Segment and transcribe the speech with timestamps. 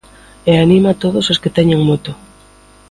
[0.51, 2.11] E anima a todos os que teñen moto.